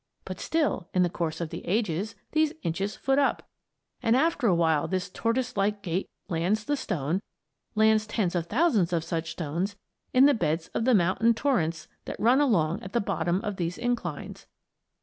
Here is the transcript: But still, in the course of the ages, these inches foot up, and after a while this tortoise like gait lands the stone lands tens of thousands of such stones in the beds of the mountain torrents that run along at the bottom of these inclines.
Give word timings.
But 0.25 0.39
still, 0.39 0.89
in 0.95 1.03
the 1.03 1.11
course 1.11 1.39
of 1.39 1.49
the 1.51 1.63
ages, 1.63 2.15
these 2.31 2.53
inches 2.63 2.95
foot 2.95 3.19
up, 3.19 3.47
and 4.01 4.15
after 4.15 4.47
a 4.47 4.55
while 4.55 4.87
this 4.87 5.11
tortoise 5.11 5.55
like 5.55 5.83
gait 5.83 6.09
lands 6.27 6.63
the 6.63 6.75
stone 6.75 7.21
lands 7.75 8.07
tens 8.07 8.33
of 8.33 8.47
thousands 8.47 8.93
of 8.93 9.03
such 9.03 9.29
stones 9.33 9.75
in 10.11 10.25
the 10.25 10.33
beds 10.33 10.69
of 10.69 10.85
the 10.85 10.95
mountain 10.95 11.35
torrents 11.35 11.87
that 12.05 12.19
run 12.19 12.41
along 12.41 12.81
at 12.81 12.93
the 12.93 12.99
bottom 12.99 13.41
of 13.43 13.57
these 13.57 13.77
inclines. 13.77 14.47